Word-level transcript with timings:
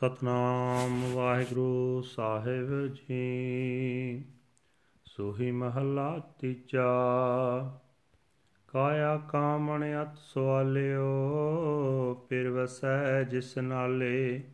ਸਤਨਾਮ 0.00 1.12
ਵਾਹਿਗੁਰੂ 1.12 2.02
ਸਾਹਿਬ 2.02 2.86
ਜੀ। 2.86 4.24
ਸੋਹੀ 5.04 5.50
ਮਹਲਾ 5.50 6.18
ਤੀਜਾ। 6.38 6.86
ਕਾਇਆ 8.68 9.16
ਕਾਮਣ 9.16 9.84
ਅਤ 10.02 10.18
ਸਵਾਲਿਓ 10.18 11.06
ਫਿਰ 12.28 12.48
ਵਸੈ 12.50 13.22
ਜਿਸ 13.22 13.58
ਨਾਲੇ। 13.58 14.44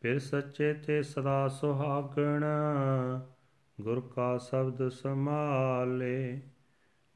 ਫਿਰ 0.00 0.18
ਸੱਚੇ 0.18 0.74
ਤੇ 0.74 1.02
ਸਦਾ 1.02 1.48
ਸੁਹਾਗਣ, 1.48 2.44
ਗੁਰ 3.80 4.00
ਕਾ 4.00 4.38
ਸ਼ਬਦ 4.38 4.88
ਸਮਾਲੇ 4.88 6.40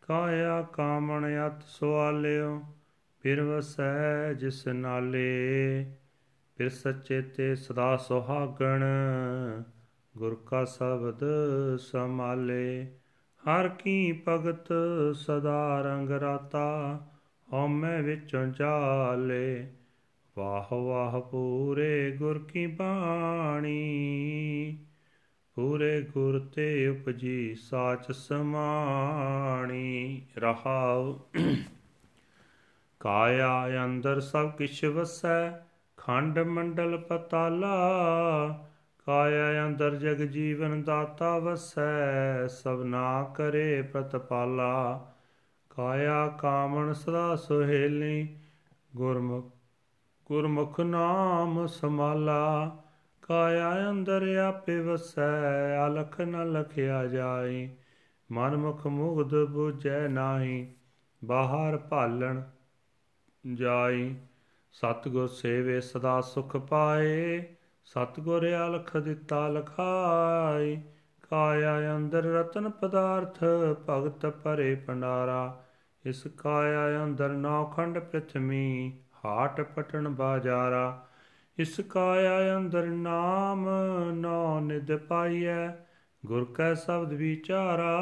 ਕਾਇਆ 0.02 0.62
ਕਾਮਣ 0.62 1.26
ਅਤ 1.46 1.62
ਸਵਾਲਿਓ 1.62 2.62
ਫਿਰ 3.20 3.42
ਵਸੈ 3.42 4.32
ਜਿਸ 4.32 4.66
ਨਾਲੇ। 4.66 5.86
ਫਿਰ 6.62 6.70
ਸੱਚੇ 6.70 7.22
ਤੇ 7.22 7.54
ਸਦਾ 7.54 7.96
ਸੁਹਾਗਣ, 7.96 8.84
ਗੁਰ 10.16 10.42
ਕਾ 10.46 10.64
ਸ਼ਬਦ 10.64 11.24
ਸਮਾਲੇ 11.78 12.92
ਹਰ 13.42 13.68
ਕੀ 13.68 14.22
ਭਗਤ 14.28 14.72
ਸਦਾ 15.14 15.80
ਰੰਗ 15.80 16.10
ਰਾਤਾ, 16.10 17.00
ਹਉਮੈ 17.52 18.02
ਵਿੱਚੋਂ 18.02 18.46
ਜਾਲੇ। 18.46 19.72
ਵਾਹ 20.38 20.74
ਵਾਹ 20.74 21.20
ਪੂਰੇ 21.20 22.10
ਗੁਰ 22.10 22.38
ਕੀ 22.38 22.66
ਬਾਣੀ, 22.66 24.78
ਪੂਰੇ 25.54 26.02
ਗੁਰ 26.02 26.38
ਤੇ 26.38 26.88
ਉਪਜੀ 26.88 27.54
ਸਾਚ 27.54 28.12
ਸਮਾਣੀ। 28.12 30.22
ਰਹਾਉ, 30.38 31.20
ਕਾਇਆ 33.00 33.84
ਅੰਦਰ 33.84 34.20
ਸਭ 34.20 34.50
ਕਿਛ 34.50 34.84
ਵਸੈ 34.84 35.71
ਖੰਡ 36.06 36.38
ਮੰਡਲ 36.38 36.98
ਪਤਾਲਾ 36.98 37.76
ਕਾਇਆ 39.06 39.66
ਅੰਦਰ 39.66 39.94
ਜਗ 39.96 40.16
ਜੀਵਨ 40.16 40.82
ਦਾਤਾ 40.82 41.38
ਵਸੈ 41.38 42.46
ਸਭਨਾ 42.46 43.32
ਕਰੇ 43.34 43.82
ਪ੍ਰਤਪਾਲਾ। 43.82 45.06
ਕਾਇਆ 45.70 46.28
ਕਾਮਣ 46.28 46.92
ਸਦਾ 46.92 47.36
ਸੁਹੇਲੀ, 47.36 48.36
ਗੁਰਮੁਖ 48.96 49.52
ਗੁਰਮੁਖ 50.26 50.80
ਨਾਮ 50.80 51.66
ਸਮਾਲਾ 51.66 52.76
ਕਾਇਆ 53.22 53.90
ਅੰਦਰ 53.90 54.36
ਆਪੇ 54.36 54.80
ਵਸੈ, 54.80 55.86
ਅਲਖ 55.86 56.20
ਨ 56.20 56.52
ਲਖਿਆ 56.52 57.06
ਜਾਈ। 57.06 57.70
ਮਨ 58.32 58.56
ਮੁਖ 58.56 58.86
ਮੁਗਧ 58.86 59.34
부ਜੈ 59.34 60.08
ਨਾਹੀ, 60.08 60.72
ਬਾਹਰ 61.24 61.76
ਭਾਲਣ 61.76 62.42
ਜਾਈ। 63.54 64.14
ਸਤਗੁਰ 64.72 65.28
ਸੇਵੇ 65.28 65.80
ਸਦਾ 65.80 66.20
ਸੁਖ 66.20 66.56
ਪਾਏ, 66.56 67.42
ਸਤਗੁਰ 67.84 68.48
ਅਲਖ 68.48 68.96
ਦਿੱਤਾ 68.96 69.48
ਲਖਾਈ 69.48 70.82
ਕਾਇਆ 71.30 71.96
ਅੰਦਰ 71.96 72.22
ਰਤਨ 72.22 72.70
ਪਦਾਰਥ 72.70 73.44
ਭਗਤ 73.90 74.26
ਭਰੇ 74.26 74.74
ਭੰਡਾਰਾ, 74.74 75.64
ਇਸ 76.06 76.26
ਕਾਇਆ 76.26 77.04
ਅੰਦਰ 77.04 77.28
ਨੌ 77.28 77.64
ਖੰਡ 77.64 77.98
ਪ੍ਰਥਮੀ 77.98 78.92
ਹਾਟ 79.24 79.60
ਪਟਣ 79.60 80.08
ਬਾਜਾਰਾ, 80.08 81.06
ਇਸ 81.58 81.80
ਕਾਇਆ 81.80 82.56
ਅੰਦਰ 82.56 82.86
ਨਾਮ 82.86 83.68
ਨੌ 84.12 84.60
ਨਿਦ 84.60 84.96
ਪਾਈਐ, 84.96 85.68
ਗੁਰ 86.26 86.44
ਕੈ 86.44 86.74
ਸ਼ਬਦ 86.74 87.12
ਵਿਚਾਰਾ, 87.12 87.94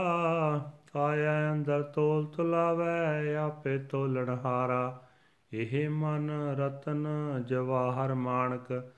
ਕਾਇਆ 0.93 1.53
ਅੰਦਰ 1.53 1.83
ਤੋਲ 1.83 2.27
ਤੁਲਾਵੈ, 2.27 3.37
ਆਪੇ 3.37 3.79
ਤੋਲਣ 3.79 4.29
ਹਾਰਾ। 4.45 5.07
ਇਹ 5.53 5.91
ਮਨ 5.91 6.31
ਰਤਨ 6.31 7.07
ਜਵਾਹਰ 7.47 8.15
ਮਾਨਕ 8.15 8.91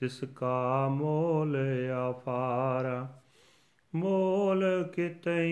ਤਿਸ 0.00 0.24
ਕਾ 0.36 0.88
ਮੋਲ 0.88 1.56
ਆਫਾਰ, 1.90 3.06
ਮੋਲ 3.94 4.84
ਕਿਤਈ 4.94 5.50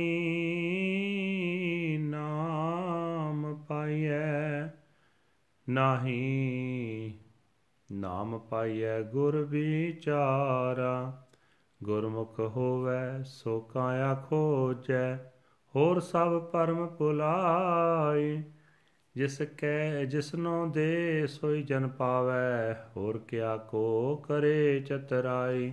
ਨਾਮ 2.01 3.65
ਪਾਈਐ, 3.69 4.69
ਨਾਹੀ 5.69 7.19
ਨਾਮ 7.93 8.39
ਪਾਈਐ 8.39 9.03
ਗੁਰ 9.03 9.37
ਵਿਚਾਰਾ, 9.37 11.25
ਗੁਰਮੁਖ 11.83 12.41
ਹੋਵੈ 12.41 13.23
ਸੋ 13.23 13.61
ਕਾਇਆ 13.61 14.15
ਖੋਜੈ, 14.15 15.17
ਹੋਰ 15.75 16.01
ਸਭ 16.01 16.41
ਪਰਮ 16.43 16.87
ਭੁਲਾਈ 16.87 18.43
ਜਿਸ 19.17 19.43
ਕੈ 19.59 20.05
ਜਿਸਨੋ 20.05 20.67
ਦੇ 20.67 21.27
ਸੋਈ 21.27 21.63
ਜਨ 21.63 21.89
ਪਾਵੈ, 21.89 22.85
ਹੋਰ 22.97 23.19
ਕਿਆ 23.19 23.57
ਕੋ 23.57 24.17
ਕਰੇ 24.17 24.81
ਚਤਰਾਈ। 24.81 25.73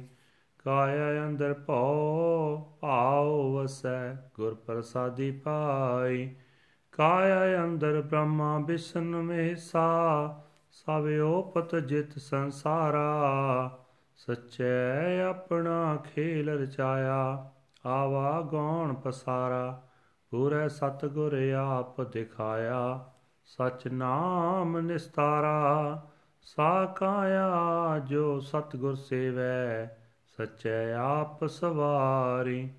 ਕਾਇਆ 0.65 1.27
ਅੰਦਰ 1.27 1.53
ਭਉ, 1.53 2.77
ਭਾਉ 2.81 3.53
ਵਸੈ, 3.53 4.13
ਗੁਰ 4.13 4.53
ਪ੍ਰਸਾਦੀ 4.53 5.31
ਪਾਈ। 5.31 6.35
ਕਾਇਆ 6.91 7.63
ਅੰਦਰ 7.63 8.01
ਬ੍ਰਹਮਾ 8.01 8.59
ਵਿਸ਼ਨ 8.59 9.15
ਮਹਿਸਾ 9.15 10.27
ਸਭ 10.71 11.03
ਓਪਤ 11.25 11.75
ਜਿਤ 11.75 12.19
ਸੰਸਾਰਾ। 12.19 13.05
ਸਚੈ 14.15 15.23
ਆਪਣਾ 15.23 15.95
ਖੇਲ 15.95 16.49
ਰਚਾਇਆ, 16.49 17.51
ਆਵਾ 17.85 18.41
ਗੌਣ 18.41 18.93
ਪਸਾਰਾ। 18.93 19.83
ਪੂਰੇ 20.31 20.69
ਸਤਗੁਰ 20.69 21.51
ਆਪ 21.57 22.01
ਦਿਖਾਇਆ। 22.01 23.09
ਸਚ 23.45 23.87
ਨਾਮ 23.87 24.79
ਨਿਸਤਾਰਾ 24.79 26.01
ਸਾ 26.41 26.85
ਕਾਇਆ 26.85 27.51
ਜੋ 27.99 28.39
ਸਤਗੁਰ 28.39 28.95
ਸੇਵੈ, 28.95 29.97
ਸਚੈ 30.37 30.93
ਆਪ 30.93 31.45
ਸਵਾਰੀ 31.45 32.69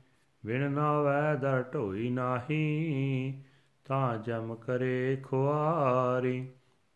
ਵਿਣ 0.46 0.70
ਨਾਵੈ 0.70 1.34
ਦਰ 1.34 1.64
ਢੋਈ 1.74 2.10
ਨਾਹੀ, 2.10 3.42
ਤਾਂ 3.84 4.18
ਜਮ 4.18 4.54
ਕਰੇ 4.54 5.16
ਖੁਆਰੀ। 5.16 6.48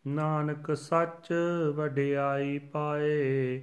ਨਾਨਕ 0.07 0.77
ਸੱਚ 0.77 1.33
ਵਡਿਆਈ 1.75 2.59
ਪਾਏ 2.59 3.57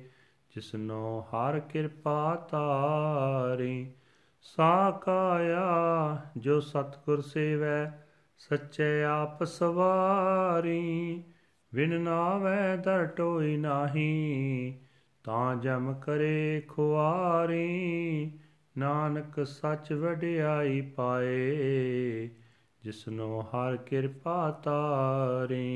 ਜਿਸਨੋ 0.55 1.21
ਹਰ 1.21 1.61
ਕਿਰਪਾ 1.61 2.35
ਤਾਰੀ। 2.35 3.93
ਸਾ 4.43 4.91
ਕਾਇਆ 4.91 5.67
ਜੋ 6.37 6.61
ਸਤਗੁਰ 6.61 7.21
ਸੇਵੈ 7.21 8.06
ਸੱਚੇ 8.39 9.05
ਆਪ 9.05 9.45
ਸਵਾਰੀ 9.45 11.23
ਵਿਨ 11.75 12.01
ਨਾਵੈ 12.01 12.77
ਦਰ 12.77 13.07
ਟੋਈ 13.07 13.57
ਨਾਹੀ, 13.57 14.79
ਤਾਂ 15.25 15.57
ਜਮ 15.57 15.95
ਕਰੇ 15.95 16.61
ਖੁਆਰੀ, 16.69 18.31
ਨਾਨਕ 18.79 19.47
ਸੱਚ 19.47 19.93
ਵਡਿਆਈ 19.93 20.81
ਪਾਏ, 20.81 22.27
ਜਿਸਨੋ 22.83 23.41
ਹਰ 23.41 23.77
ਕਿਰਪਾ 23.77 24.51
ਤਾਰੀ। 24.51 25.67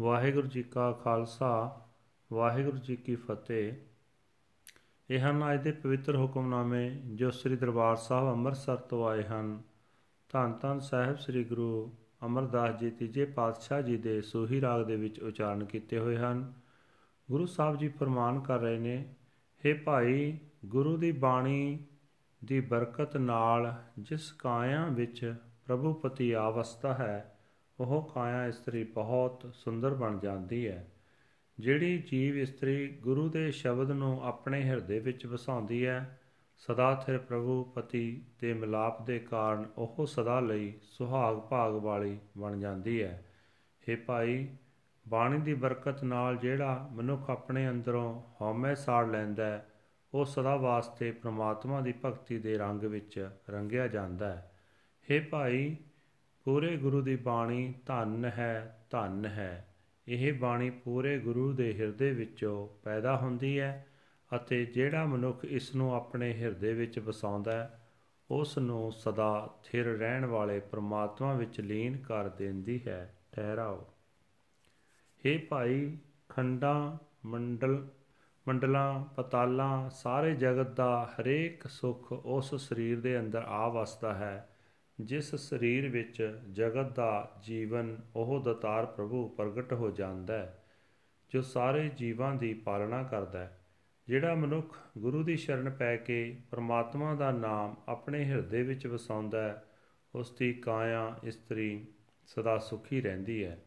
ਵਾਹਿਗੁਰੂ 0.00 0.46
ਜੀ 0.46 0.62
ਕਾ 0.62 0.92
ਖਾਲਸਾ, 0.92 1.80
ਵਾਹਿਗੁਰੂ 2.32 2.76
ਜੀ 2.76 2.96
ਕੀ 2.96 3.14
ਫਤਿਹ। 3.14 3.72
ਇਹ 5.10 5.20
ਹਨ 5.20 5.54
ਅੱਜ 5.54 5.62
ਦੇ 5.62 5.72
ਪਵਿੱਤਰ 5.72 6.16
ਹੁਕਮਨਾਮੇ 6.16 6.90
ਜੋ 6.90 7.30
ਸ੍ਰੀ 7.30 7.56
ਦਰਬਾਰ 7.56 7.96
ਸਾਹਿਬ 7.96 8.28
ਅੰਮ੍ਰਿਤਸਰ 8.28 8.76
ਤੋਂ 8.76 9.08
ਆਏ 9.08 9.22
ਹਨ। 9.22 9.62
ਧੰਨ 10.36 10.52
ਧੰਨ 10.52 10.80
ਸਾਹਿਬ 10.80 11.16
ਸ੍ਰੀ 11.16 11.44
ਗੁਰੂ 11.44 11.92
ਅਮਰਦਾਸ 12.26 12.80
ਜੀ 12.80 12.90
ਤੀਜੇ 12.90 13.24
ਪਾਤਸ਼ਾਹ 13.24 13.82
ਜੀ 13.82 13.96
ਦੇ 13.96 14.22
ਸੋਹੀ 14.22 14.60
ਰਾਗ 14.60 14.86
ਦੇ 14.86 14.96
ਵਿੱਚ 14.96 15.20
ਉਚਾਰਨ 15.20 15.64
ਕੀਤੇ 15.64 15.98
ਹੋਏ 15.98 16.16
ਹਨ। 16.16 16.52
ਗੁਰੂ 17.30 17.46
ਸਾਹਿਬ 17.46 17.78
ਜੀ 17.78 17.88
ਫਰਮਾਨ 17.88 18.40
ਕਰ 18.40 18.58
ਰਹੇ 18.58 18.78
ਨੇ 18.78 19.14
हे 19.66 19.78
ਭਾਈ, 19.84 20.38
ਗੁਰੂ 20.66 20.96
ਦੀ 20.96 21.12
ਬਾਣੀ 21.12 21.78
ਦੀ 22.44 22.60
ਬਰਕਤ 22.60 23.16
ਨਾਲ 23.16 23.74
ਜਿਸ 23.98 24.32
ਕਾਇਆ 24.32 24.86
ਵਿੱਚ 24.86 25.34
ਪ੍ਰਭੂ 25.66 25.94
ਪਤੀ 25.94 26.32
ਆਵਸਥਾ 26.32 26.94
ਹੈ, 26.94 27.38
ਉਹ 27.80 28.10
ਕਾਇਆ 28.14 28.46
ਇਸਤਰੀ 28.46 28.84
ਬਹੁਤ 28.84 29.50
ਸੁੰਦਰ 29.54 29.94
ਬਣ 29.94 30.18
ਜਾਂਦੀ 30.18 30.68
ਹੈ। 30.68 30.92
ਜਿਹੜੀ 31.60 31.98
ਜੀਵ 31.98 32.36
ਇਸਤਰੀ 32.36 32.88
ਗੁਰੂ 32.88 33.28
ਦੇ 33.28 33.50
ਸ਼ਬਦ 33.50 33.90
ਨੂੰ 33.90 34.24
ਆਪਣੇ 34.24 34.62
ਹਿਰਦੇ 34.62 34.98
ਵਿੱਚ 34.98 35.26
ਵਸਾਉਂਦੀ 35.26 35.86
ਹੈ 35.86 36.20
ਸਦਾ 36.56 37.02
ਥਿਰ 37.06 37.18
ਪ੍ਰਭੂ 37.18 37.64
ਪਤੀ 37.64 38.22
ਦੇ 38.40 38.54
ਮਿਲਾਪ 38.54 39.02
ਦੇ 39.02 39.18
ਕਾਰਨ 39.18 39.66
ਉਹ 39.78 40.06
ਸਦਾ 40.06 40.40
ਲਈ 40.40 40.72
ਸੁਹਾਗ 40.82 41.36
ਭਾਗ 41.36 41.72
ਵਾਲੀ 41.72 42.18
ਬਣ 42.38 42.60
ਜਾਂਦੀ 42.60 43.02
ਹੈ। 43.02 43.24
हे 43.88 43.98
ਭਾਈ, 44.06 44.48
ਬਾਣੀ 45.08 45.38
ਦੀ 45.38 45.54
ਬਰਕਤ 45.54 46.04
ਨਾਲ 46.04 46.36
ਜਿਹੜਾ 46.36 46.88
ਮਨੁੱਖ 46.92 47.30
ਆਪਣੇ 47.30 47.70
ਅੰਦਰੋਂ 47.70 48.22
ਹਉਮੈ 48.40 48.74
ਸਾੜ 48.74 49.06
ਲੈਂਦਾ 49.06 49.46
ਹੈ, 49.46 49.66
ਉਹ 50.14 50.24
ਸਦਾ 50.24 50.56
ਵਾਸਤੇ 50.56 51.10
ਪ੍ਰਮਾਤਮਾ 51.10 51.80
ਦੀ 51.80 51.94
ਭਗਤੀ 52.04 52.38
ਦੇ 52.38 52.58
ਰੰਗ 52.58 52.82
ਵਿੱਚ 52.82 53.30
ਰੰਗਿਆ 53.50 53.88
ਜਾਂਦਾ 53.88 54.28
ਹੈ। 54.28 54.52
हे 55.10 55.24
ਭਾਈ, 55.30 55.76
ਪੂਰੇ 56.44 56.76
ਗੁਰੂ 56.76 57.00
ਦੀ 57.00 57.16
ਬਾਣੀ 57.16 57.74
ਧੰਨ 57.86 58.24
ਹੈ 58.24 58.86
ਧੰਨ 58.90 59.26
ਹੈ। 59.26 59.74
ਇਹ 60.08 60.32
ਬਾਣੀ 60.32 60.70
ਪੂਰੇ 60.70 61.18
ਗੁਰੂ 61.18 61.52
ਦੇ 61.52 61.80
ਹਿਰਦੇ 61.80 62.12
ਵਿੱਚੋਂ 62.12 62.68
ਪੈਦਾ 62.84 63.16
ਹੁੰਦੀ 63.16 63.60
ਹੈ 63.60 63.86
ਅਤੇ 64.34 64.64
ਜਿਹੜਾ 64.64 65.04
ਮਨੁੱਖ 65.04 65.44
ਇਸ 65.44 65.74
ਨੂੰ 65.74 65.94
ਆਪਣੇ 65.94 66.32
ਹਿਰਦੇ 66.32 66.74
ਵਿੱਚ 66.74 66.98
ਵਸਾਉਂਦਾ 66.98 67.52
ਹੈ 67.52 67.82
ਉਸ 68.30 68.58
ਨੂੰ 68.58 68.92
ਸਦਾ 68.92 69.54
ਥਿਰ 69.64 69.98
ਰਹਿਣ 69.98 70.26
ਵਾਲੇ 70.26 70.60
ਪ੍ਰਮਾਤਮਾ 70.60 71.34
ਵਿੱਚ 71.34 71.60
ਲੀਨ 71.60 71.96
ਕਰ 71.96 72.28
ਦਿੰਦੀ 72.28 72.80
ਹੈ, 72.86 73.14
ਠਹਿਰਾਓ। 73.32 73.86
हे 75.24 75.40
ਭਾਈ, 75.48 75.98
ਖੰਡਾਂ, 76.28 76.98
ਮੰਡਲ, 77.28 77.88
ਮੰਡਲਾਂ, 78.48 79.04
ਪਤਾਲਾਂ, 79.04 79.90
ਸਾਰੇ 79.90 80.34
ਜਗਤ 80.34 80.70
ਦਾ 80.70 81.14
ਹਰੇਕ 81.14 81.66
ਸੁੱਖ 81.66 82.12
ਉਸ 82.12 82.54
ਸਰੀਰ 82.54 83.00
ਦੇ 83.00 83.20
ਅੰਦਰ 83.20 83.42
ਆ 83.46 83.68
ਵਸਦਾ 83.68 84.14
ਹੈ, 84.14 84.48
ਜਿਸ 85.00 85.34
ਸਰੀਰ 85.34 85.88
ਵਿੱਚ 85.88 86.40
ਜਗਤ 86.52 86.96
ਦਾ 86.96 87.32
ਜੀਵਨ 87.42 87.96
ਉਹ 88.16 88.42
ਦਤਾਰ 88.42 88.86
ਪ੍ਰਭੂ 88.86 89.28
ਪ੍ਰਗਟ 89.28 89.72
ਹੋ 89.72 89.90
ਜਾਂਦਾ 89.90 90.38
ਹੈ, 90.38 90.64
ਜੋ 91.30 91.42
ਸਾਰੇ 91.42 91.88
ਜੀਵਾਂ 91.88 92.34
ਦੀ 92.34 92.54
ਪਾਲਣਾ 92.54 93.02
ਕਰਦਾ 93.02 93.38
ਹੈ। 93.38 93.55
ਜਿਹੜਾ 94.08 94.34
ਮਨੁੱਖ 94.34 94.78
ਗੁਰੂ 94.98 95.22
ਦੀ 95.22 95.36
ਸ਼ਰਨ 95.36 95.70
ਪੈ 95.70 95.96
ਕੇ 95.96 96.38
ਪ੍ਰਮਾਤਮਾ 96.50 97.14
ਦਾ 97.14 97.30
ਨਾਮ 97.30 97.76
ਆਪਣੇ 97.88 98.24
ਹਿਰਦੇ 98.24 98.62
ਵਿੱਚ 98.62 98.86
ਵਸਾਉਂਦਾ 98.86 99.42
ਹੈ, 99.42 99.64
ਉਸ 100.14 100.36
ਦੀ 100.38 100.52
ਕਾਇਆ 100.52 101.16
ਇਸਤਰੀ 101.24 101.86
ਸਦਾ 102.26 102.58
ਸੁਖੀ 102.58 103.00
ਰਹਿੰਦੀ 103.00 103.44
ਹੈ। 103.44 103.62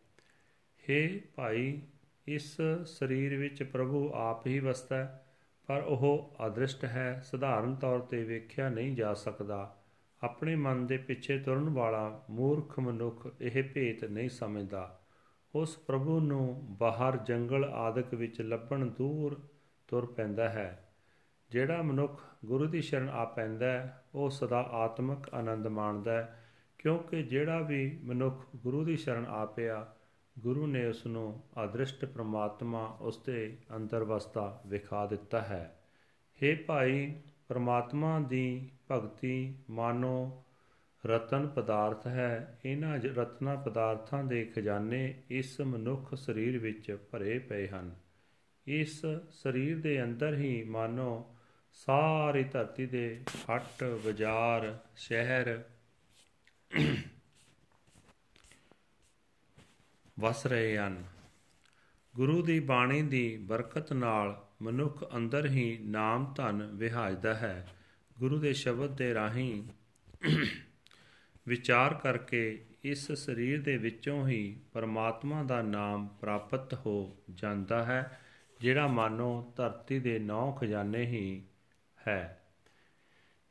हे 0.90 1.20
ਭਾਈ, 1.36 1.82
ਇਸ 2.28 2.58
ਸਰੀਰ 2.86 3.38
ਵਿੱਚ 3.38 3.64
ਪ੍ਰਭੂ 3.64 4.12
ਆਪ 4.14 4.48
ਹੀ 4.48 4.60
ਵਸਦਾ 4.60 4.98
ਹੈ, 4.98 5.26
ਪਰ 5.68 5.82
ਉਹ 5.82 6.36
ਅਦ੍ਰਿਸ਼ਟ 6.48 6.86
ਹੈ, 6.86 7.24
ਸਧਾਰਨ 7.26 7.76
ਤੌਰ 7.76 8.00
ਤੇ 8.00 8.24
ਵੇਖਿਆ 8.24 8.70
ਨਹੀਂ 8.70 8.96
ਜਾ 8.96 9.14
ਸਕਦਾ। 9.14 9.76
ਆਪਣੇ 10.24 10.56
ਮਨ 10.56 10.88
ਦੇ 10.88 10.98
ਪਿੱਛੇ 10.98 11.40
ਤੁਰਨ 11.40 11.70
ਵਾਲਾ 11.70 12.26
ਮੂਰਖ 12.30 12.80
ਮਨੁੱਖ 12.80 13.28
ਇਹ 13.42 13.64
ਭੇਤ 13.64 14.04
ਨਹੀਂ 14.06 14.30
ਸਮਝਦਾ। 14.30 15.02
ਉਸ 15.56 15.78
ਪ੍ਰਭੂ 15.78 16.20
ਨੂੰ 16.20 16.66
ਬਾਹਰ 16.70 17.18
ਜੰਗਲ 17.18 17.66
ਆਦਿਕ 17.66 18.14
ਵਿੱਚ 18.14 18.42
ਲੱਭਣ 18.42 18.86
ਦੂਰ 18.86 19.42
ਤੁਰ 19.90 20.06
ਪੈਂਦਾ 20.06 20.50
ਹੈ। 20.50 20.86
ਜਿਹੜਾ 21.50 21.82
ਮਨੁੱਖ 21.82 22.22
ਗੁਰੂ 22.46 22.66
ਦੀ 22.66 22.82
ਸ਼ਰਨ 22.82 23.10
ਆ 23.10 23.26
ਪੈਂਦਾ 23.26 23.66
ਹੈ, 23.66 24.04
ਉਹ 24.16 24.30
ਸਦਾ 24.30 24.60
ਆਤਮਿਕ 24.60 25.34
ਆਨੰਦ 25.34 25.68
ਮਾਣਦਾ 25.68 26.12
ਹੈ, 26.12 26.44
ਕਿਉਂਕਿ 26.78 27.24
ਜਿਹੜਾ 27.24 27.60
ਵੀ 27.60 28.00
ਮਨੁੱਖ 28.04 28.46
ਗੁਰੂ 28.56 28.86
ਦੀ 28.86 28.98
ਸ਼ਰਨ 28.98 29.26
ਆ 29.26 29.46
ਪਿਆ, 29.46 29.94
ਗੁਰੂ 30.40 30.68
ਨੇ 30.68 30.86
ਉਸ 30.86 31.06
ਨੂੰ 31.06 31.44
ਅਦ੍ਰਿਸ਼ਟ 31.64 32.06
ਪ੍ਰਮਾਤਮਾ 32.06 32.98
ਉਸ 33.02 33.24
ਦੇ 33.26 33.58
ਅੰਦਰ 33.76 34.04
ਵਸਦਾ 34.04 34.62
ਵਿਖਾ 34.68 35.06
ਦਿੱਤਾ 35.06 35.42
ਹੈ। 35.42 35.80
हे 36.44 36.58
ਭਾਈ, 36.68 37.22
ਪ੍ਰਮਾਤਮਾ 37.48 38.20
ਦੀ 38.20 38.70
ਭਗਤੀ 38.92 39.56
ਮਾਨੋ 39.70 40.44
ਰਤਨ 41.06 41.48
ਪਦਾਰਥ 41.48 42.08
ਹੈ। 42.08 42.60
ਇਹਨਾਂ 42.66 42.98
ਰਤਨਾ 42.98 43.56
ਪਦਾਰਥਾਂ 43.56 44.24
ਦੇ 44.24 44.46
ਖਜ਼ਾਨੇ 44.46 45.24
ਇਸ 45.30 45.62
ਮਨੁੱਖ 45.62 46.16
ਸਰੀਰ 46.16 46.60
ਵਿੱਚ 46.60 46.98
ਭਰੇ 47.12 47.40
ਪਏ 47.40 47.68
ਹਨ। 47.68 47.96
ਇਸ 48.70 49.02
ਸਰੀਰ 49.32 49.80
ਦੇ 49.80 50.04
ਅੰਦਰ 50.04 50.34
ਹੀ 50.34 50.64
ਮਾਨੋ 50.64 51.36
ਸਾਰੀ 51.74 52.44
ਧਰਤੀ 52.44 52.86
ਦੇ 52.86 53.24
ਹੱਟ, 53.50 53.84
ਬਾਜ਼ਾਰ, 54.06 54.80
ਸ਼ਹਿਰ 54.96 55.64
ਵਸ 60.20 60.46
ਰਹੇ 60.46 60.78
ਹਨ। 60.78 61.04
ਗੁਰੂ 62.16 62.42
ਦੀ 62.42 62.60
ਬਾਣੀ 62.60 63.02
ਦੀ 63.02 63.38
ਬਰਕਤ 63.38 63.94
ਨਾਲ 63.94 64.46
ਮਨੁੱਖ 64.62 65.16
ਅੰਦਰ 65.16 65.46
ਹੀ 65.46 65.78
ਨਾਮ 65.82 66.34
ਧਨ 66.38 66.70
ਵਿਹਾਜਦਾ 66.74 67.34
ਹੈ। 67.34 67.68
ਗੁਰੂ 68.20 68.40
ਦੇ 68.40 68.54
ਸ਼ਬਦ 68.54 68.98
ਦੇ 68.98 69.14
ਰਾਹੀਂ 69.14 69.64
ਵਿਚਾਰ 71.48 71.94
ਕਰਕੇ 71.94 72.66
ਇਸ 72.84 73.12
ਸਰੀਰ 73.12 73.62
ਦੇ 73.62 73.78
ਵਿੱਚੋਂ 73.78 74.28
ਹੀ 74.28 74.60
ਪਰਮਾਤਮਾ 74.74 75.44
ਦਾ 75.44 75.62
ਨਾਮ 75.62 76.08
ਪ੍ਰਾਪਤ 76.08 76.74
ਹੋ 76.74 77.18
ਜਾਂਦਾ 77.34 77.84
ਹੈ। 77.84 78.22
ਜਿਹੜਾ 78.60 78.88
ਮਾਨੋ 78.88 79.54
ਧਰਤੀ 79.56 80.00
ਦੇ 80.00 80.20
ਨੌ 80.20 80.52
ਖਜ਼ਾਨੇ 80.52 81.02
ਹੀ 81.02 81.44
ਹੈ। 82.08 82.42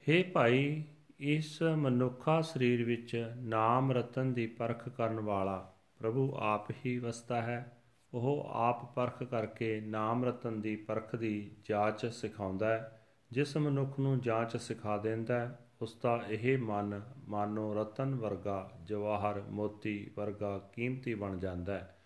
हे 0.09 0.25
ਭਾਈ, 0.33 0.85
ਇਸ 1.21 1.63
ਮਨੁੱਖਾ 1.63 2.41
ਸਰੀਰ 2.41 2.85
ਵਿੱਚ 2.85 3.33
ਨਾਮ 3.37 3.93
ਰਤਨ 3.93 4.33
ਦੀ 4.33 4.47
ਪਰਖ 4.47 4.89
ਕਰਨ 4.89 5.21
ਵਾਲਾ 5.21 5.75
ਪ੍ਰਭੂ 5.99 6.37
ਆਪ 6.37 6.71
ਹੀ 6.71 6.99
ਵਸਦਾ 6.99 7.43
ਹੈ। 7.43 7.83
ਉਹ 8.15 8.49
ਆਪ 8.53 8.95
ਪਰਖ 8.95 9.23
ਕਰਕੇ 9.23 9.81
ਨਾਮ 9.81 10.25
ਰਤਨ 10.25 10.61
ਦੀ 10.61 10.77
ਪਰਖ 10.77 11.17
ਦੀ 11.17 11.51
ਜਾਂਚ 11.65 12.07
ਸਿਖਾਉਂਦਾ 12.07 12.69
ਹੈ। 12.69 13.07
ਜਿਸ 13.33 13.57
ਮਨੁੱਖ 13.57 14.01
ਨੂੰ 14.01 14.21
ਜਾਂਚ 14.21 14.57
ਸਿਖਾ 14.57 14.97
ਦਿੰਦਾ 14.97 15.41
ਹੈ, 15.41 15.59
ਉਸ 15.83 16.01
ਦਾ 16.03 16.23
ਇਹ 16.29 16.59
ਮਨ 16.59 17.03
ਮਾਨੋ 17.29 17.75
ਰਤਨ 17.75 18.15
ਵਰਗਾ, 18.15 18.71
ਜਵਾਹਰ, 18.85 19.41
ਮੋਤੀ 19.41 20.11
ਵਰਗਾ 20.17 20.59
ਕੀਮਤੀ 20.59 21.15
ਬਣ 21.15 21.39
ਜਾਂਦਾ 21.39 21.75
ਹੈ। 21.75 21.99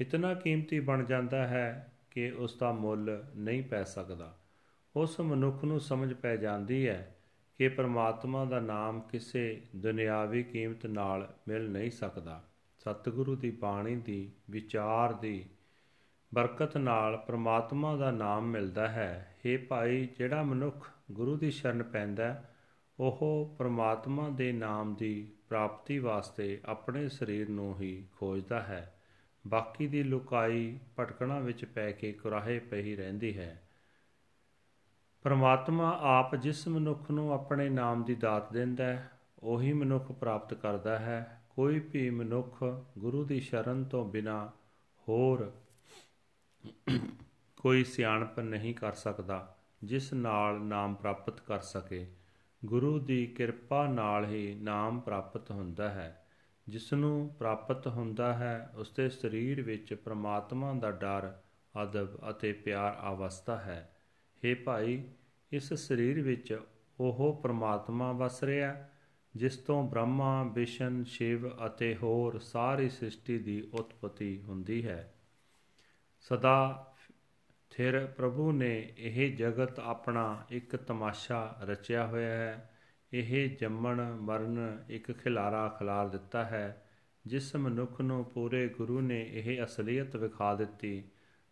ਇਤਨਾ 0.00 0.34
ਕੀਮਤੀ 0.34 0.80
ਬਣ 0.80 1.04
ਜਾਂਦਾ 1.04 1.46
ਹੈ 1.46 1.91
ਕਿ 2.12 2.30
ਉਸ 2.30 2.56
ਦਾ 2.58 2.72
ਮੁੱਲ 2.72 3.24
ਨਹੀਂ 3.36 3.62
ਪੈ 3.62 3.84
ਸਕਦਾ। 3.84 4.38
ਉਸ 4.96 5.20
ਮਨੁੱਖ 5.20 5.64
ਨੂੰ 5.64 5.80
ਸਮਝ 5.80 6.14
ਪੈ 6.14 6.36
ਜਾਂਦੀ 6.36 6.88
ਹੈ 6.88 7.16
ਕਿ 7.58 7.68
ਪਰਮਾਤਮਾ 7.68 8.44
ਦਾ 8.44 8.60
ਨਾਮ 8.60 9.00
ਕਿਸੇ 9.00 9.62
ਦੁਨਿਆਵੀ 9.76 10.42
ਕੀਮਤ 10.42 10.86
ਨਾਲ 10.86 11.34
ਮਿਲ 11.48 11.70
ਨਹੀਂ 11.70 11.90
ਸਕਦਾ। 11.90 12.44
ਸਤਿਗੁਰੂ 12.78 13.36
ਦੀ 13.36 13.50
ਬਾਣੀ 13.50 13.96
ਦੀ 13.96 14.30
ਵਿਚਾਰ 14.50 15.12
ਦੀ 15.12 15.44
ਬਰਕਤ 16.34 16.76
ਨਾਲ 16.76 17.16
ਪ੍ਰਮਾਤਮਾ 17.16 17.96
ਦਾ 17.96 18.10
ਨਾਮ 18.10 18.46
ਮਿਲਦਾ 18.46 18.88
ਹੈ। 18.88 19.36
हे 19.46 19.60
ਭਾਈ, 19.68 20.08
ਜਿਹੜਾ 20.18 20.42
ਮਨੁੱਖ 20.42 20.90
ਗੁਰੂ 21.12 21.36
ਦੀ 21.36 21.50
ਸ਼ਰਨ 21.50 21.82
ਪੈਂਦਾ 21.82 22.48
ਉਹ 23.00 23.54
ਪ੍ਰਮਾਤਮਾ 23.58 24.28
ਦੇ 24.28 24.52
ਨਾਮ 24.52 24.94
ਦੀ 24.94 25.32
ਪ੍ਰਾਪਤੀ 25.48 25.98
ਵਾਸਤੇ 25.98 26.60
ਆਪਣੇ 26.64 27.08
ਸਰੀਰ 27.08 27.48
ਨੂੰ 27.48 27.80
ਹੀ 27.80 28.06
ਖੋਜਦਾ 28.16 28.62
ਹੈ। 28.62 28.94
ਬਾਕੀ 29.46 29.86
ਦੀ 29.86 30.02
ਲੁਕਾਈ 30.02 30.78
ਭਟਕਣਾ 30.98 31.38
ਵਿੱਚ 31.38 31.64
ਪੈ 31.64 31.92
ਕੇ 31.92 32.12
ਕੁਰਾਹੇ 32.12 32.58
ਪਈ 32.58 32.96
ਰਹਿੰਦੀ 32.96 33.38
ਹੈ। 33.38 33.62
ਪਰਮਾਤਮਾ 35.22 35.98
ਆਪ 36.02 36.36
ਜਿਸ 36.36 36.68
ਮਨੁੱਖ 36.68 37.10
ਨੂੰ 37.10 37.32
ਆਪਣੇ 37.32 37.68
ਨਾਮ 37.68 38.04
ਦੀ 38.04 38.14
ਦਾਤ 38.14 38.52
ਦਿੰਦਾ 38.52 38.84
ਹੈ, 38.84 39.10
ਉਹੀ 39.38 39.72
ਮਨੁੱਖ 39.72 40.12
ਪ੍ਰਾਪਤ 40.12 40.54
ਕਰਦਾ 40.54 40.98
ਹੈ। 40.98 41.42
ਕੋਈ 41.50 41.80
ਵੀ 41.80 42.10
ਮਨੁੱਖ 42.10 42.64
ਗੁਰੂ 42.98 43.24
ਦੀ 43.24 43.40
ਸ਼ਰਨ 43.40 43.84
ਤੋਂ 43.84 44.04
ਬਿਨਾ 44.04 44.50
ਹੋਰ 45.08 45.52
ਕੋਈ 47.56 47.84
ਸਿਆਣਪ 47.84 48.40
ਨਹੀਂ 48.40 48.74
ਕਰ 48.74 48.92
ਸਕਦਾ, 48.92 49.56
ਜਿਸ 49.84 50.12
ਨਾਲ 50.12 50.60
ਨਾਮ 50.60 50.94
ਪ੍ਰਾਪਤ 50.94 51.40
ਕਰ 51.40 51.60
ਸਕੇ। 51.60 52.06
ਗੁਰੂ 52.64 52.98
ਦੀ 52.98 53.26
ਕਿਰਪਾ 53.26 53.86
ਨਾਲ 53.86 54.24
ਹੀ 54.24 54.54
ਨਾਮ 54.54 55.00
ਪ੍ਰਾਪਤ 55.00 55.50
ਹੁੰਦਾ 55.50 55.88
ਹੈ। 55.88 56.21
ਜਿਸ 56.68 56.92
ਨੂੰ 56.92 57.34
ਪ੍ਰਾਪਤ 57.38 57.86
ਹੁੰਦਾ 57.86 58.34
ਹੈ 58.34 58.72
ਉਸ 58.74 58.90
ਦੇ 58.90 59.08
ਸਰੀਰ 59.08 59.62
ਵਿੱਚ 59.62 59.94
ਪ੍ਰਮਾਤਮਾ 59.94 60.74
ਦਾ 60.74 60.90
ਡਰ, 60.90 61.36
ਅਦਬ 61.82 62.30
ਅਤੇ 62.30 62.52
ਪਿਆਰ 62.52 63.12
ਅਵਸਥਾ 63.12 63.56
ਹੈ। 63.56 63.96
हे 64.44 64.56
ਭਾਈ, 64.64 65.04
ਇਸ 65.52 65.74
ਸਰੀਰ 65.74 66.22
ਵਿੱਚ 66.22 66.60
ਉਹ 67.00 67.40
ਪ੍ਰਮਾਤਮਾ 67.42 68.12
ਵਸ 68.12 68.44
ਰਿਹਾ, 68.44 68.88
ਜਿਸ 69.36 69.56
ਤੋਂ 69.56 69.88
ਬ੍ਰਹਮਾ, 69.88 70.42
ਵਿਸ਼ਨ, 70.42 71.04
ਸ਼ਿਵ 71.04 71.66
ਅਤੇ 71.66 71.96
ਹੋਰ 71.96 72.38
ਸਾਰੀ 72.38 72.88
ਸ੍ਰਿਸ਼ਟੀ 72.88 73.38
ਦੀ 73.38 73.70
ਉਤਪਤੀ 73.74 74.42
ਹੁੰਦੀ 74.42 74.86
ਹੈ। 74.86 75.14
ਸਦਾ 76.20 76.88
ਥਿਰ 77.70 78.06
ਪ੍ਰਭੂ 78.06 78.52
ਨੇ 78.52 78.94
ਇਹ 78.96 79.36
ਜਗਤ 79.36 79.78
ਆਪਣਾ 79.78 80.44
ਇੱਕ 80.50 80.76
ਤਮਾਸ਼ਾ 80.76 81.58
ਰਚਿਆ 81.62 82.06
ਹੋਇਆ 82.06 82.36
ਹੈ। 82.36 82.71
ਇਹ 83.14 83.56
ਜੰਮਣ, 83.56 84.12
ਮਰਨ 84.12 84.84
ਇੱਕ 84.88 85.12
ਖਿਲਾਰਾ 85.12 85.68
ਖਿਲਾਰ 85.68 86.08
ਦਿੱਤਾ 86.08 86.44
ਹੈ, 86.44 86.86
ਜਿਸ 87.26 87.56
ਮਨੁੱਖ 87.56 88.00
ਨੂੰ 88.00 88.24
ਪੂਰੇ 88.24 88.68
ਗੁਰੂ 88.68 89.00
ਨੇ 89.00 89.26
ਇਹ 89.32 89.64
ਅਸਲੀਅਤ 89.64 90.16
ਵਿਖਾ 90.16 90.54
ਦਿੱਤੀ। 90.54 91.04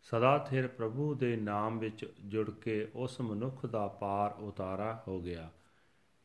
ਸਦਾ 0.02 0.38
ਥਿਰ 0.38 0.68
ਪ੍ਰਭੂ 0.68 1.14
ਦੇ 1.14 1.36
ਨਾਮ 1.36 1.78
ਵਿੱਚ 1.78 2.12
ਜੁੜ 2.24 2.50
ਕੇ 2.50 2.88
ਉਸ 2.94 3.20
ਮਨੁੱਖ 3.20 3.66
ਦਾ 3.66 3.88
ਪਾਰ 3.88 4.30
ਉਤਾਰਾ 4.42 5.04
ਹੋ 5.08 5.20
ਗਿਆ। 5.20 5.50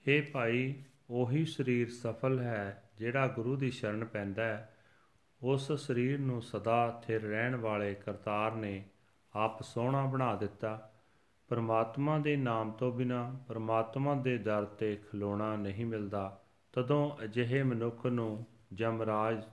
हे 0.09 0.25
ਭਾਈ, 0.33 0.83
ਉਹੀ 1.09 1.45
ਸਰੀਰ 1.45 1.89
ਸਫਲ 1.89 2.39
ਹੈ 2.39 2.89
ਜਿਹੜਾ 2.97 3.27
ਗੁਰੂ 3.27 3.55
ਦੀ 3.55 3.71
ਸ਼ਰਨ 3.71 4.05
ਪੈਂਦਾ 4.05 4.43
ਹੈ। 4.43 4.77
ਉਸ 5.41 5.71
ਸਰੀਰ 5.71 6.19
ਨੂੰ 6.19 6.41
ਸਦਾ 6.41 7.03
ਥਿਰ 7.07 7.21
ਰਹਿਣ 7.21 7.55
ਵਾਲੇ 7.55 7.95
ਕਰਤਾਰ 7.95 8.55
ਨੇ 8.55 8.83
ਆਪ 9.35 9.61
ਸੋਹਣਾ 9.61 10.05
ਬਣਾ 10.05 10.35
ਦਿੱਤਾ। 10.35 10.91
ਪਰਮਾਤਮਾ 11.47 12.19
ਦੇ 12.19 12.35
ਨਾਮ 12.35 12.71
ਤੋਂ 12.71 12.91
ਬਿਨਾ 12.91 13.39
ਪਰਮਾਤਮਾ 13.47 14.15
ਦੇ 14.15 14.37
ਦਰ 14.37 14.65
ਤੇ 14.65 14.95
ਖਲੋਣਾ 14.95 15.55
ਨਹੀਂ 15.55 15.85
ਮਿਲਦਾ, 15.85 16.41
ਤਦੋਂ 16.71 17.23
ਅਜਿਹੇ 17.23 17.63
ਮਨੁੱਖ 17.63 18.05
ਨੂੰ 18.05 18.45
ਜਮਰਾਜ 18.73 19.45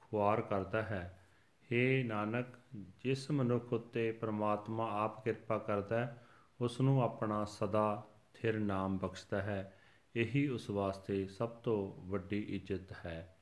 ਖੁਆਰ 0.00 0.40
ਕਰਦਾ 0.40 0.82
ਹੈ। 0.82 1.18
हे 1.62 2.06
ਨਾਨਕ, 2.06 2.46
ਜਿਸ 2.76 3.30
ਮਨੁੱਖ 3.30 3.72
ਉਤੇ 3.72 4.12
ਪਰਮਾਤਮਾ 4.12 5.04
ਆਪ 5.04 5.24
ਕਿਰਪਾ 5.24 5.58
ਕਰਦਾ 5.58 5.98
ਹੈ 5.98 6.26
ਉਸ 6.60 6.80
ਨੂੰ 6.80 7.02
ਆਪਣਾ 7.02 7.44
ਸਦਾ 7.44 8.06
ਥਿਰ 8.34 8.58
ਨਾਮ 8.58 8.98
ਬਖਸ਼ਦਾ 8.98 9.42
ਹੈ। 9.42 9.78
ਇਹੀ 10.16 10.48
ਉਸ 10.48 10.70
ਵਾਸਤੇ 10.70 11.26
ਸਭ 11.26 11.48
ਤੋਂ 11.48 12.08
ਵੱਡੀ 12.08 12.38
ਇੱਜ਼ਤ 12.38 12.92
ਹੈ। 13.06 13.36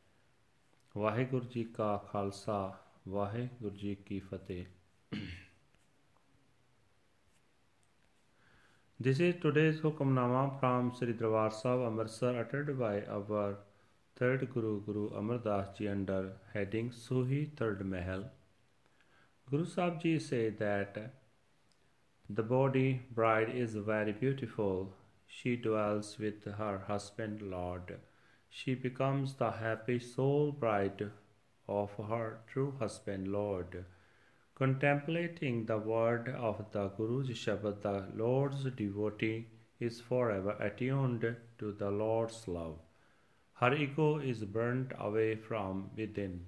ਵਾਹਿਗੁਰੂ 0.96 1.44
ਜੀ 1.44 1.64
ਕਾ 1.64 1.96
ਖਾਲਸਾ, 1.96 2.78
ਵਾਹਿਗੁਰੂ 3.08 3.76
ਜੀ 3.76 3.94
ਕੀ 3.94 4.20
ਫਤਿਹ। 4.20 4.64
This 9.04 9.18
is 9.18 9.36
today's 9.40 9.80
Hukamnama 9.80 10.60
from 10.60 10.92
Sri 10.94 11.14
Darbar 11.14 11.50
Sahib 11.58 11.84
Amritsar 11.86 12.32
uttered 12.40 12.78
by 12.78 13.00
our 13.18 13.56
third 14.14 14.42
Guru 14.52 14.72
Guru 14.88 15.04
Amar 15.20 15.38
Das 15.38 15.70
Ji 15.78 15.88
under 15.88 16.32
heading 16.52 16.90
Suhi 16.90 17.38
Third 17.60 17.80
Mahal. 17.92 18.24
Guru 19.50 19.64
Sahib 19.64 20.02
Ji 20.02 20.18
said 20.18 20.58
that 20.58 20.98
the 22.28 22.42
body 22.42 23.00
bride 23.20 23.48
is 23.62 23.74
very 23.74 24.12
beautiful 24.12 24.92
she 25.26 25.56
dwells 25.56 26.18
with 26.18 26.44
her 26.58 26.82
husband 26.86 27.40
Lord. 27.40 27.96
She 28.50 28.74
becomes 28.74 29.32
the 29.36 29.50
happy 29.50 29.98
soul 29.98 30.52
bride 30.52 31.10
of 31.66 31.96
her 32.10 32.40
true 32.52 32.74
husband 32.78 33.28
Lord. 33.28 33.82
Contemplating 34.60 35.64
the 35.64 35.78
word 35.78 36.28
of 36.28 36.70
the 36.72 36.88
Guru's 36.88 37.30
Shabad, 37.30 37.80
the 37.80 38.06
Lord's 38.14 38.64
devotee 38.64 39.46
is 39.78 40.02
forever 40.02 40.54
attuned 40.60 41.24
to 41.58 41.72
the 41.72 41.90
Lord's 41.90 42.46
love. 42.46 42.78
Her 43.54 43.74
ego 43.74 44.18
is 44.18 44.44
burnt 44.44 44.92
away 44.98 45.36
from 45.36 45.90
within. 45.96 46.44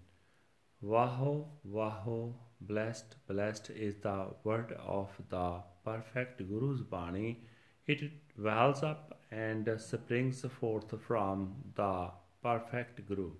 Vaho, 0.84 1.46
Vaho, 1.66 2.34
blessed, 2.60 3.16
blessed 3.26 3.70
is 3.70 3.96
the 4.02 4.26
word 4.44 4.72
of 4.72 5.08
the 5.30 5.62
perfect 5.82 6.46
Guru's 6.46 6.82
Bani. 6.82 7.40
It 7.86 8.12
wells 8.36 8.82
up 8.82 9.22
and 9.30 9.66
springs 9.80 10.44
forth 10.60 11.00
from 11.00 11.54
the 11.74 12.10
perfect 12.42 13.06
Guru. 13.08 13.30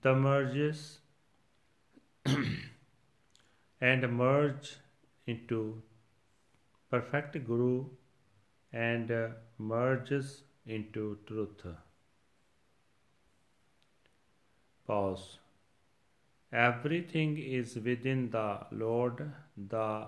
The 0.00 0.14
merges 0.14 1.00
and 3.80 4.08
merge 4.16 4.76
into 5.26 5.82
perfect 6.90 7.44
Guru 7.46 7.86
and 8.72 9.10
uh, 9.10 9.28
merges 9.58 10.42
into 10.66 11.18
truth. 11.26 11.66
Pause. 14.86 15.38
Everything 16.52 17.36
is 17.38 17.76
within 17.76 18.30
the 18.30 18.58
Lord, 18.70 19.32
the 19.56 20.06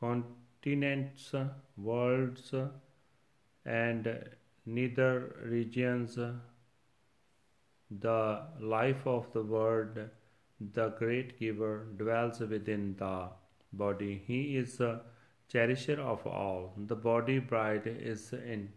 continents, 0.00 1.34
worlds, 1.76 2.52
and 3.64 4.24
neither 4.66 5.36
regions 5.44 6.18
the 7.90 8.42
life 8.60 9.06
of 9.06 9.32
the 9.32 9.42
Word, 9.42 10.10
the 10.60 10.88
great 10.90 11.38
giver, 11.38 11.86
dwells 11.96 12.40
within 12.40 12.96
the 12.96 13.28
body. 13.72 14.22
He 14.26 14.56
is 14.56 14.78
the 14.78 15.00
cherisher 15.48 16.00
of 16.00 16.26
all. 16.26 16.74
The 16.76 16.96
body 16.96 17.38
bride 17.38 17.86
is 17.86 18.32
in 18.32 18.72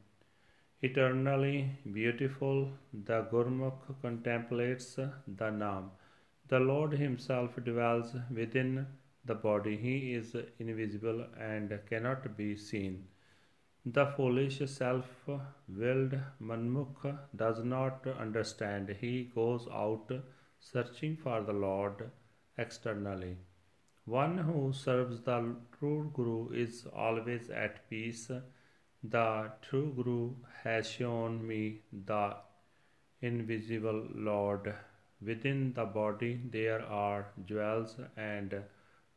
eternally 0.82 1.70
beautiful. 1.92 2.72
The 2.94 3.24
Gurmukh 3.32 4.02
contemplates 4.02 4.96
the 4.96 5.50
Nam. 5.50 5.92
The 6.48 6.60
Lord 6.60 6.94
Himself 6.94 7.56
dwells 7.64 8.16
within 8.34 8.88
the 9.26 9.36
body. 9.36 9.78
He 9.78 10.14
is 10.14 10.36
invisible 10.60 11.26
and 11.40 11.80
cannot 11.90 12.36
be 12.38 12.56
seen. 12.56 13.08
The 13.86 14.06
foolish, 14.06 14.60
self 14.70 15.28
willed 15.68 16.20
Manmukh 16.40 17.18
does 17.36 17.64
not 17.64 18.06
understand. 18.08 18.90
He 19.00 19.32
goes 19.36 19.68
out 19.72 20.12
searching 20.60 21.18
for 21.18 21.42
the 21.42 21.54
Lord 21.54 22.12
externally. 22.58 23.38
One 24.06 24.38
who 24.38 24.72
serves 24.74 25.22
the 25.22 25.56
true 25.78 26.12
Guru 26.14 26.52
is 26.52 26.86
always 26.94 27.50
at 27.50 27.90
peace. 27.90 28.30
The 29.04 29.52
true 29.64 29.94
Guru 29.96 30.36
has 30.64 30.88
shown 30.88 31.48
me 31.48 31.82
the 31.92 32.36
invisible 33.22 34.08
Lord. 34.14 34.74
Within 35.22 35.74
the 35.74 35.86
body 35.86 36.40
there 36.52 36.84
are 36.84 37.32
jewels 37.46 37.96
and 38.16 38.64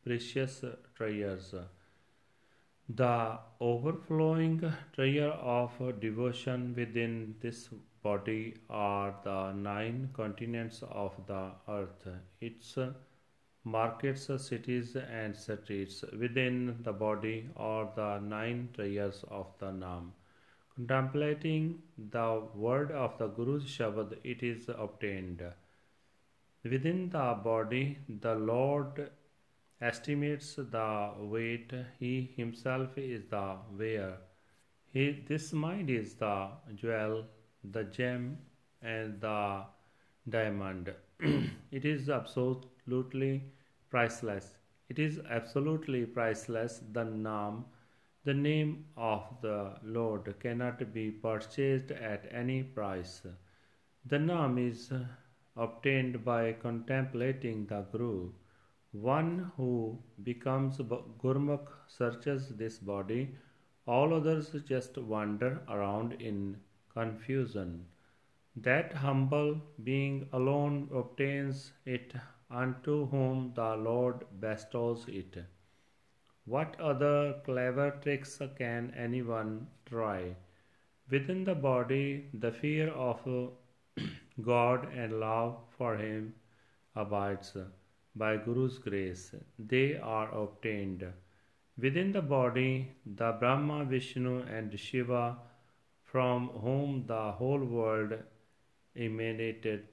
precious 0.03 0.65
treasures. 0.95 1.55
The 2.89 3.39
overflowing 3.61 4.73
treasure 4.95 5.31
of 5.31 6.01
devotion 6.01 6.75
within 6.75 7.35
this 7.41 7.69
body 8.03 8.55
are 8.71 9.15
the 9.23 9.53
nine 9.53 10.11
continents 10.15 10.83
of 10.83 11.15
the 11.27 11.53
earth, 11.69 12.09
its 12.41 12.79
markets, 13.65 14.31
cities, 14.43 14.97
and 14.97 15.37
streets. 15.37 16.05
Within 16.19 16.83
the 16.83 16.93
body 16.93 17.49
are 17.57 17.91
the 17.97 18.19
nine 18.21 18.69
treasures 18.75 19.25
of 19.29 19.53
the 19.59 19.73
Nam. 19.73 20.13
Contemplating 20.77 21.83
the 21.97 22.43
word 22.55 22.93
of 22.93 23.17
the 23.19 23.29
Guru's 23.29 23.65
Shabad, 23.65 24.19
it 24.25 24.43
is 24.43 24.69
obtained. 24.69 25.43
Within 26.63 27.09
the 27.11 27.39
body, 27.43 27.99
the 28.09 28.35
Lord 28.35 29.11
estimates 29.81 30.55
the 30.57 31.13
weight, 31.19 31.73
he 31.99 32.33
himself 32.37 32.97
is 32.97 33.25
the 33.31 33.57
wearer. 33.79 34.19
He, 34.93 35.25
this 35.29 35.53
mind 35.53 35.91
is 35.91 36.15
the 36.15 36.49
jewel, 36.75 37.25
the 37.65 37.85
gem, 37.85 38.39
and 38.83 39.21
the 39.21 39.65
diamond. 40.29 40.93
it 41.73 41.85
is 41.85 42.09
absolutely 42.09 43.43
priceless. 43.91 44.57
It 44.89 44.99
is 44.99 45.19
absolutely 45.29 46.07
priceless. 46.07 46.81
The 46.93 47.05
Nam, 47.05 47.65
the 48.25 48.35
name 48.35 48.87
of 48.97 49.23
the 49.43 49.77
Lord, 49.83 50.35
cannot 50.41 50.93
be 50.93 51.11
purchased 51.11 51.91
at 51.91 52.29
any 52.31 52.63
price. 52.63 53.23
The 54.07 54.19
name 54.19 54.59
is 54.59 54.93
obtained 55.57 56.25
by 56.25 56.53
contemplating 56.53 57.67
the 57.67 57.83
Guru. 57.91 58.31
One 58.95 59.51
who 59.57 59.99
becomes 60.23 60.79
Gurmukh 60.79 61.69
searches 61.89 62.51
this 62.51 62.79
body, 62.79 63.35
all 63.87 64.15
others 64.15 64.55
just 64.69 64.97
wander 64.97 65.63
around 65.69 66.13
in 66.23 66.61
confusion. 66.93 67.87
That 68.55 68.93
humble 68.93 69.61
being 69.83 70.29
alone 70.33 70.89
obtains 70.95 71.73
it 71.85 72.15
unto 72.49 73.07
whom 73.09 73.53
the 73.57 73.75
Lord 73.75 74.27
bestows 74.39 75.07
it. 75.09 75.39
What 76.45 76.79
other 76.79 77.41
clever 77.45 77.99
tricks 78.01 78.41
can 78.57 78.95
anyone 78.97 79.67
try? 79.87 80.37
Within 81.11 81.43
the 81.43 81.57
body, 81.57 82.31
the 82.33 82.53
fear 82.53 82.91
of 82.91 83.27
God 84.41 84.89
and 84.95 85.19
love 85.19 85.59
for 85.77 85.97
Him 85.97 86.35
abides 86.95 87.57
by 88.17 88.37
Guru's 88.37 88.79
grace, 88.79 89.35
they 89.59 89.97
are 89.97 90.33
obtained. 90.33 91.05
Within 91.77 92.13
the 92.13 92.23
body, 92.23 92.93
the 93.05 93.33
Brahma, 93.33 93.85
Vishnu, 93.85 94.43
and 94.43 94.79
Shiva, 94.79 95.39
from 96.05 96.49
whom 96.49 97.07
the 97.07 97.33
whole 97.33 97.65
world 97.65 98.13
emanated, 98.97 99.89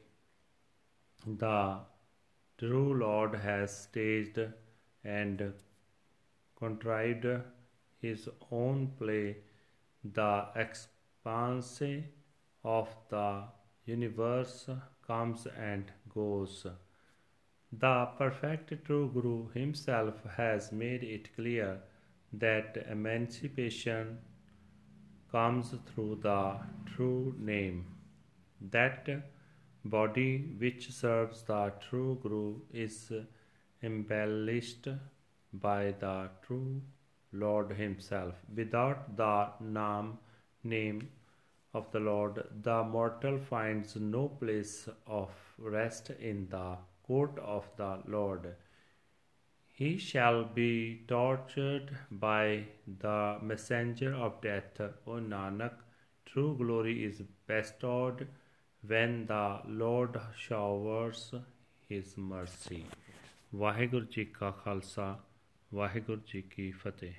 the 1.26 1.80
true 2.58 2.94
Lord 2.94 3.34
has 3.36 3.76
staged 3.84 4.40
and 5.04 5.54
contrived 6.56 7.26
his 8.00 8.30
own 8.52 8.92
play, 9.00 9.38
the 10.04 10.46
expanse 10.56 11.82
of 12.64 12.96
the 13.10 13.44
universe 13.86 14.70
comes 15.08 15.48
and 15.58 15.92
goes. 16.14 16.68
The 17.74 18.10
perfect 18.18 18.86
true 18.86 19.10
Guru 19.12 19.50
himself 19.50 20.24
has 20.36 20.72
made 20.72 21.04
it 21.04 21.34
clear 21.36 21.82
that 22.34 22.78
emancipation 22.90 24.20
comes 25.32 25.74
through 25.88 26.20
the 26.22 26.60
true 26.86 27.34
name. 27.40 27.86
That 28.60 29.10
body 29.86 30.56
which 30.60 30.92
serves 30.92 31.44
the 31.44 31.74
true 31.90 32.20
Guru 32.22 32.60
is 32.72 33.12
embellished 33.82 34.88
by 35.54 35.92
the 36.00 36.30
true 36.42 36.82
Lord 37.32 37.72
Himself. 37.72 38.36
Without 38.54 39.16
the 39.16 39.48
Nam 39.62 40.20
name 40.64 41.10
of 41.74 41.90
the 41.92 42.00
Lord, 42.00 42.44
the 42.62 42.84
mortal 42.84 43.40
finds 43.40 43.96
no 43.96 44.28
place 44.28 44.90
of 45.08 45.30
rest 45.58 46.10
in 46.10 46.48
the 46.50 46.78
court 47.11 47.39
of 47.39 47.69
the 47.77 48.03
Lord. 48.07 48.55
He 49.79 49.99
shall 49.99 50.45
be 50.45 51.05
tortured 51.09 51.91
by 52.11 52.65
the 52.87 53.39
messenger 53.43 54.15
of 54.15 54.41
death, 54.41 54.81
O 55.07 55.21
Nanak. 55.33 55.75
True 56.27 56.57
glory 56.57 57.05
is 57.05 57.23
bestowed 57.47 58.27
when 58.83 59.27
the 59.27 59.61
Lord 59.67 60.21
showers 60.37 61.35
his 61.91 62.17
mercy. 62.33 62.85
Waheguru 63.55 64.05
ji 64.05 64.25
ਕਾ 64.25 64.51
ਖਾਲਸਾ 64.51 65.05
ਵਾਹਿਗੁਰੂ 65.75 66.21
ਜੀ 66.27 66.43
ਕੀ 66.43 66.71
ਫਤਿਹ 66.71 67.13